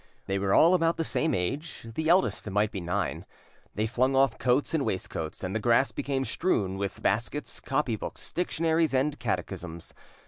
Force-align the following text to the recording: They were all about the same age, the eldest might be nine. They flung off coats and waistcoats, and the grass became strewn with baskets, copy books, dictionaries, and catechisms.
They 0.25 0.39
were 0.39 0.55
all 0.55 0.73
about 0.73 0.97
the 0.97 1.03
same 1.03 1.35
age, 1.35 1.85
the 1.93 2.09
eldest 2.09 2.49
might 2.49 2.71
be 2.71 2.81
nine. 2.81 3.23
They 3.75 3.85
flung 3.85 4.15
off 4.15 4.39
coats 4.39 4.73
and 4.73 4.83
waistcoats, 4.83 5.43
and 5.43 5.53
the 5.53 5.59
grass 5.59 5.91
became 5.91 6.25
strewn 6.25 6.79
with 6.79 7.03
baskets, 7.03 7.59
copy 7.59 7.95
books, 7.95 8.33
dictionaries, 8.33 8.95
and 8.95 9.19
catechisms. 9.19 9.93